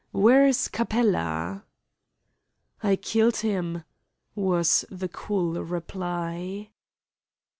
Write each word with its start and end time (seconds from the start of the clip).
Where 0.13 0.47
is 0.47 0.67
Capella?" 0.67 1.63
"I 2.81 2.95
killed 2.95 3.35
him," 3.37 3.83
was 4.33 4.83
the 4.89 5.07
cool 5.09 5.63
reply. 5.63 6.71